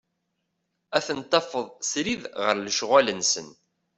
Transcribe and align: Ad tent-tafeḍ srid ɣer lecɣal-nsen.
Ad 0.97 1.03
tent-tafeḍ 1.05 1.67
srid 1.89 2.23
ɣer 2.43 2.55
lecɣal-nsen. 2.59 3.49